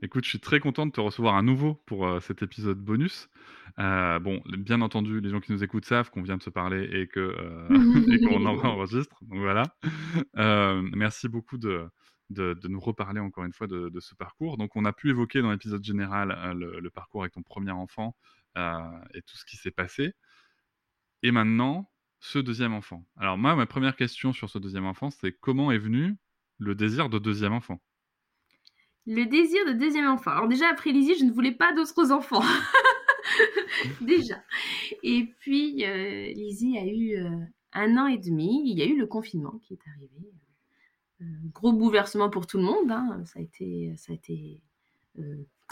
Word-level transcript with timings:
Écoute, 0.00 0.24
je 0.24 0.30
suis 0.30 0.40
très 0.40 0.58
content 0.58 0.86
de 0.86 0.90
te 0.90 1.00
recevoir 1.00 1.36
à 1.36 1.42
nouveau 1.42 1.74
pour 1.86 2.06
euh, 2.06 2.20
cet 2.20 2.42
épisode 2.42 2.78
bonus. 2.78 3.28
Euh, 3.78 4.18
bon, 4.18 4.42
bien 4.58 4.80
entendu, 4.80 5.20
les 5.20 5.30
gens 5.30 5.40
qui 5.40 5.52
nous 5.52 5.62
écoutent 5.62 5.84
savent 5.84 6.10
qu'on 6.10 6.22
vient 6.22 6.36
de 6.36 6.42
se 6.42 6.50
parler 6.50 6.88
et 6.92 7.06
que 7.06 7.20
euh, 7.20 7.68
et 8.12 8.20
qu'on 8.20 8.44
en- 8.46 8.58
enregistre. 8.64 9.16
Donc 9.22 9.38
voilà. 9.40 9.64
Merci 10.34 11.28
beaucoup 11.28 11.58
de, 11.58 11.86
de, 12.30 12.54
de 12.54 12.68
nous 12.68 12.80
reparler 12.80 13.20
encore 13.20 13.44
une 13.44 13.52
fois 13.52 13.66
de, 13.66 13.88
de 13.90 14.00
ce 14.00 14.14
parcours. 14.14 14.56
Donc 14.56 14.76
on 14.76 14.84
a 14.84 14.92
pu 14.92 15.10
évoquer 15.10 15.42
dans 15.42 15.50
l'épisode 15.52 15.84
général 15.84 16.36
le, 16.56 16.80
le 16.80 16.90
parcours 16.90 17.22
avec 17.22 17.34
ton 17.34 17.42
premier 17.42 17.72
enfant 17.72 18.16
et 18.56 19.22
tout 19.22 19.36
ce 19.36 19.44
qui 19.44 19.56
s'est 19.56 19.70
passé. 19.70 20.14
Et 21.24 21.32
maintenant, 21.32 21.90
ce 22.20 22.38
deuxième 22.38 22.74
enfant. 22.74 23.04
Alors 23.16 23.36
moi, 23.36 23.56
ma 23.56 23.66
première 23.66 23.96
question 23.96 24.32
sur 24.32 24.48
ce 24.50 24.58
deuxième 24.58 24.86
enfant, 24.86 25.10
c'est 25.10 25.32
comment 25.32 25.72
est 25.72 25.78
venu 25.78 26.16
le 26.58 26.74
désir 26.76 27.08
de 27.08 27.18
deuxième 27.18 27.52
enfant? 27.52 27.80
Le 29.06 29.24
désir 29.26 29.60
de 29.66 29.72
deuxième 29.72 30.06
enfant. 30.08 30.30
Alors 30.30 30.48
déjà, 30.48 30.68
après 30.70 30.92
Lizzie, 30.92 31.16
je 31.18 31.24
ne 31.24 31.32
voulais 31.32 31.52
pas 31.52 31.72
d'autres 31.72 32.12
enfants. 32.12 32.42
déjà. 34.00 34.42
Et 35.02 35.32
puis, 35.40 35.84
euh, 35.84 36.26
Lizzie 36.32 36.78
a 36.78 36.86
eu 36.86 37.16
euh, 37.16 37.30
un 37.72 37.96
an 37.96 38.06
et 38.06 38.18
demi. 38.18 38.62
Il 38.70 38.78
y 38.78 38.82
a 38.82 38.86
eu 38.86 38.96
le 38.98 39.06
confinement 39.06 39.58
qui 39.62 39.74
est 39.74 39.88
arrivé. 39.96 40.30
Euh, 41.20 41.24
gros 41.52 41.72
bouleversement 41.72 42.30
pour 42.30 42.46
tout 42.46 42.58
le 42.58 42.64
monde. 42.64 42.90
hein. 42.90 43.22
Ça 43.26 43.38
a 43.40 43.42
été, 43.42 43.92
ça 43.96 44.12
a 44.12 44.14
été 44.14 44.60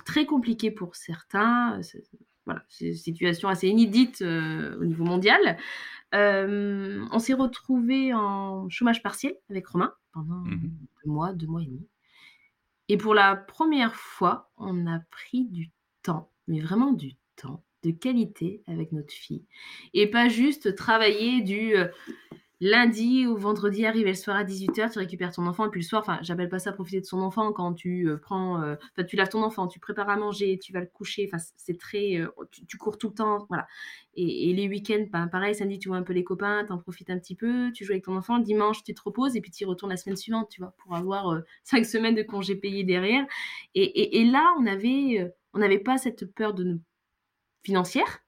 très 0.04 0.26
compliqué 0.26 0.70
pour 0.70 0.96
certains. 0.96 1.80
C'est- 1.82 2.04
Voilà, 2.46 2.64
c'est 2.68 2.86
une 2.88 2.94
situation 2.96 3.48
assez 3.48 3.68
inédite 3.68 4.22
au 4.22 4.84
niveau 4.84 5.04
mondial. 5.04 5.56
On 6.12 7.18
s'est 7.20 7.34
retrouvés 7.34 8.12
en 8.12 8.68
chômage 8.70 9.02
partiel 9.02 9.34
avec 9.50 9.66
Romain 9.68 9.92
pendant 10.12 10.36
Mhm. 10.44 10.70
deux 11.04 11.10
mois, 11.10 11.32
deux 11.32 11.46
mois 11.46 11.62
et 11.62 11.66
demi. 11.66 11.86
Et 12.90 12.96
pour 12.96 13.14
la 13.14 13.36
première 13.36 13.94
fois, 13.94 14.50
on 14.56 14.88
a 14.88 14.98
pris 15.12 15.44
du 15.44 15.70
temps, 16.02 16.28
mais 16.48 16.58
vraiment 16.58 16.90
du 16.90 17.14
temps, 17.36 17.62
de 17.84 17.92
qualité 17.92 18.64
avec 18.66 18.90
notre 18.90 19.12
fille. 19.12 19.44
Et 19.94 20.10
pas 20.10 20.28
juste 20.28 20.74
travailler 20.74 21.40
du 21.40 21.76
euh, 21.76 21.86
lundi 22.60 23.26
au 23.26 23.36
vendredi, 23.36 23.86
arriver 23.86 24.10
le 24.10 24.14
soir 24.14 24.36
à 24.36 24.44
18h, 24.44 24.92
tu 24.92 24.98
récupères 24.98 25.32
ton 25.32 25.46
enfant, 25.46 25.66
et 25.66 25.70
puis 25.70 25.80
le 25.80 25.86
soir, 25.86 26.02
enfin, 26.02 26.18
j'appelle 26.22 26.50
pas 26.50 26.58
ça 26.58 26.72
profiter 26.72 27.00
de 27.00 27.06
son 27.06 27.20
enfant 27.20 27.52
quand 27.52 27.72
tu 27.72 28.06
euh, 28.08 28.18
prends, 28.18 28.62
euh, 28.62 28.76
tu 29.08 29.16
laves 29.16 29.30
ton 29.30 29.42
enfant, 29.42 29.66
tu 29.66 29.80
prépares 29.80 30.10
à 30.10 30.16
manger, 30.16 30.58
tu 30.58 30.72
vas 30.72 30.80
le 30.80 30.86
coucher, 30.86 31.28
enfin, 31.32 31.42
c'est 31.56 31.78
très, 31.78 32.16
euh, 32.18 32.28
tu, 32.68 32.76
cours 32.76 32.98
tout 32.98 33.08
le 33.08 33.14
temps, 33.14 33.46
voilà. 33.48 33.66
Et, 34.14 34.52
les 34.52 34.68
week-ends, 34.68 35.06
ben, 35.10 35.28
pareil, 35.28 35.54
samedi, 35.54 35.78
tu 35.78 35.88
vois 35.88 35.96
un 35.96 36.02
peu 36.02 36.12
les 36.12 36.24
copains, 36.24 36.64
t'en 36.66 36.76
profites 36.78 37.08
un 37.10 37.18
petit 37.18 37.34
peu, 37.34 37.72
tu 37.72 37.84
joues 37.84 37.92
avec 37.92 38.04
ton 38.04 38.16
enfant, 38.16 38.38
dimanche, 38.38 38.84
tu 38.84 38.94
te 38.94 39.00
reposes, 39.02 39.36
et 39.36 39.40
puis 39.40 39.50
tu 39.50 39.64
retournes 39.64 39.90
la 39.90 39.96
semaine 39.96 40.16
suivante, 40.16 40.48
tu 40.50 40.60
vois, 40.60 40.74
pour 40.78 40.94
avoir 40.94 41.30
euh, 41.32 41.40
cinq 41.64 41.86
semaines 41.86 42.14
de 42.14 42.22
congés 42.22 42.56
payés 42.56 42.84
derrière. 42.84 43.24
Et, 43.74 44.20
et- 44.20 44.24
là, 44.24 44.54
on 44.58 44.66
avait, 44.66 45.32
on 45.54 45.58
n'avait 45.60 45.78
pas 45.78 45.96
cette 45.98 46.26
peur 46.34 46.54
de 46.54 46.78
financière, 47.64 48.20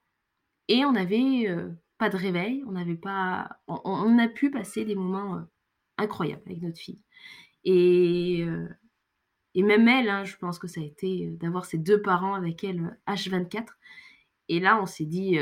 et 0.68 0.84
on 0.84 0.92
n'avait 0.92 1.48
euh, 1.48 1.68
pas 2.02 2.08
de 2.08 2.16
réveil, 2.16 2.64
on 2.66 2.72
n'avait 2.72 2.96
pas, 2.96 3.60
on, 3.68 4.18
a 4.18 4.26
pu 4.26 4.50
passer 4.50 4.84
des 4.84 4.96
moments 4.96 5.36
euh, 5.36 5.42
incroyables 5.98 6.42
avec 6.46 6.60
notre 6.60 6.80
fille. 6.80 7.00
Et, 7.62 8.42
euh, 8.44 8.66
et 9.54 9.62
même 9.62 9.86
elle, 9.86 10.08
hein, 10.08 10.24
je 10.24 10.36
pense 10.36 10.58
que 10.58 10.66
ça 10.66 10.80
a 10.80 10.84
été 10.84 11.28
euh, 11.28 11.36
d'avoir 11.36 11.64
ses 11.64 11.78
deux 11.78 12.02
parents 12.02 12.34
avec 12.34 12.64
elle 12.64 12.80
euh, 12.80 13.12
H24. 13.14 13.68
Et 14.48 14.58
là, 14.58 14.82
on 14.82 14.86
s'est 14.86 15.04
dit, 15.04 15.38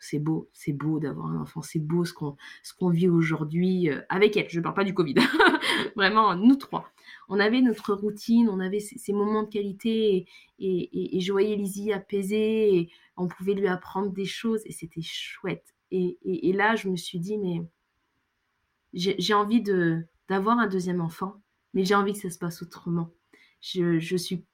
c'est 0.00 0.18
beau, 0.18 0.48
c'est 0.52 0.72
beau 0.72 1.00
d'avoir 1.00 1.26
un 1.26 1.40
enfant, 1.40 1.62
c'est 1.62 1.78
beau 1.78 2.04
ce 2.04 2.12
qu'on 2.12 2.36
ce 2.62 2.74
qu'on 2.74 2.90
vit 2.90 3.08
aujourd'hui 3.08 3.90
euh, 3.90 4.00
avec 4.08 4.36
elle. 4.36 4.48
Je 4.48 4.58
ne 4.58 4.62
parle 4.62 4.74
pas 4.74 4.84
du 4.84 4.94
Covid, 4.94 5.14
vraiment, 5.96 6.34
nous 6.36 6.56
trois. 6.56 6.90
On 7.28 7.40
avait 7.40 7.60
notre 7.60 7.94
routine, 7.94 8.48
on 8.48 8.60
avait 8.60 8.80
ces, 8.80 9.12
moments 9.12 9.42
de 9.42 9.48
qualité 9.48 10.26
et, 10.58 11.16
et, 11.16 11.20
je 11.20 11.32
voyais 11.32 11.56
Lizzie 11.56 11.92
apaisée 11.92 12.76
et 12.76 12.90
on 13.16 13.28
pouvait 13.28 13.54
lui 13.54 13.68
apprendre 13.68 14.10
des 14.12 14.24
choses 14.24 14.62
et 14.66 14.72
c'était 14.72 15.02
chouette. 15.02 15.74
Et, 15.90 16.18
et- 16.22 16.52
là, 16.52 16.74
je 16.76 16.88
me 16.88 16.96
suis 16.96 17.18
dit, 17.18 17.38
mais 17.38 17.62
j'ai 18.92 19.14
j'ai 19.18 19.34
envie 19.34 19.62
de 19.62 20.04
d'avoir 20.28 20.58
un 20.58 20.66
deuxième 20.66 21.00
enfant, 21.00 21.42
mais 21.74 21.84
j'ai 21.84 21.94
envie 21.94 22.12
que 22.12 22.18
ça 22.18 22.30
se 22.30 22.38
passe 22.38 22.62
autrement. 22.62 23.10
Je, 23.60 23.98
je 23.98 24.16
suis 24.16 24.44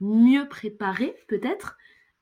mieux 0.00 0.48
préparée, 0.48 1.14
peut-être. 1.28 1.76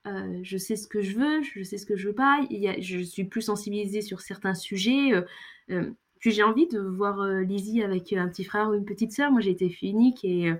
Euh, 0.08 0.40
je 0.42 0.56
sais 0.56 0.76
ce 0.76 0.88
que 0.88 1.02
je 1.02 1.16
veux, 1.16 1.42
je 1.42 1.62
sais 1.62 1.78
ce 1.78 1.86
que 1.86 1.96
je 1.96 2.08
veux 2.08 2.14
pas. 2.14 2.40
Je 2.80 3.02
suis 3.02 3.24
plus 3.24 3.42
sensibilisée 3.42 4.00
sur 4.02 4.20
certains 4.20 4.54
sujets. 4.54 5.12
euh, 5.12 5.22
euh, 5.70 5.90
puis 6.18 6.32
j'ai 6.32 6.42
envie 6.42 6.66
de 6.66 6.80
voir 6.80 7.20
euh, 7.20 7.42
Lizzie 7.42 7.82
avec 7.82 8.12
un 8.12 8.28
petit 8.28 8.44
frère 8.44 8.70
ou 8.70 8.74
une 8.74 8.84
petite 8.84 9.12
sœur. 9.12 9.30
Moi, 9.30 9.40
j'ai 9.40 9.50
été 9.50 9.68
fille 9.68 9.90
unique 9.90 10.24
et 10.24 10.50
euh, 10.50 10.56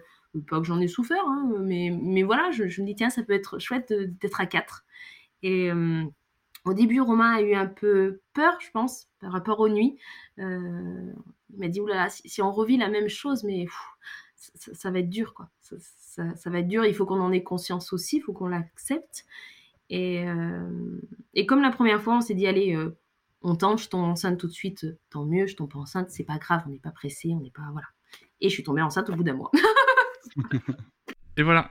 pas 0.46 0.58
que 0.60 0.66
j'en 0.66 0.80
ai 0.80 0.88
souffert, 0.88 1.24
hein, 1.26 1.52
mais, 1.60 2.22
voilà, 2.22 2.50
je, 2.50 2.64
me 2.64 2.86
dis, 2.86 2.94
tiens, 2.94 3.10
ça 3.10 3.22
peut 3.22 3.32
être 3.32 3.58
chouette 3.58 3.92
d'être 3.92 4.40
à 4.40 4.46
quatre. 4.46 4.84
Et 5.42 5.70
euh, 5.70 6.04
au 6.64 6.74
début, 6.74 7.00
Romain 7.00 7.32
a 7.36 7.42
eu 7.42 7.54
un 7.54 7.66
peu 7.66 8.20
peur, 8.34 8.56
je 8.60 8.70
pense, 8.70 9.08
par 9.20 9.32
rapport 9.32 9.60
aux 9.60 9.68
nuits. 9.68 9.98
Euh, 10.38 11.12
il 11.50 11.58
m'a 11.58 11.68
dit, 11.68 11.80
oulala, 11.80 12.08
si, 12.10 12.42
on 12.42 12.52
revit 12.52 12.76
la 12.76 12.88
même 12.88 13.08
chose, 13.08 13.42
mais 13.44 13.66
ça, 14.38 14.90
va 14.90 15.00
être 15.00 15.10
dur, 15.10 15.34
quoi. 15.34 15.50
Ça, 15.60 16.50
va 16.50 16.60
être 16.60 16.68
dur, 16.68 16.84
il 16.84 16.94
faut 16.94 17.06
qu'on 17.06 17.20
en 17.20 17.32
ait 17.32 17.42
conscience 17.42 17.92
aussi, 17.92 18.18
il 18.18 18.20
faut 18.20 18.32
qu'on 18.32 18.48
l'accepte. 18.48 19.24
Et, 19.90 20.24
euh, 20.26 21.00
comme 21.46 21.62
la 21.62 21.70
première 21.70 22.00
fois, 22.00 22.16
on 22.16 22.20
s'est 22.20 22.34
dit, 22.34 22.46
allez, 22.46 22.74
euh, 22.76 22.96
on 23.42 23.56
tente, 23.56 23.80
je 23.80 23.88
tombe 23.88 24.04
enceinte 24.04 24.38
tout 24.38 24.46
de 24.46 24.52
suite, 24.52 24.84
euh, 24.84 24.98
tant 25.10 25.24
mieux, 25.24 25.46
je 25.46 25.56
tombe 25.56 25.70
pas 25.70 25.78
enceinte, 25.78 26.10
c'est 26.10 26.24
pas 26.24 26.38
grave, 26.38 26.62
on 26.66 26.70
n'est 26.70 26.78
pas 26.78 26.90
pressé, 26.90 27.32
on 27.34 27.40
n'est 27.40 27.50
pas. 27.50 27.68
Voilà. 27.72 27.86
Et 28.40 28.48
je 28.48 28.54
suis 28.54 28.62
tombée 28.62 28.82
enceinte 28.82 29.10
au 29.10 29.14
bout 29.14 29.24
d'un 29.24 29.34
mois. 29.34 29.50
Et 31.36 31.42
voilà, 31.42 31.70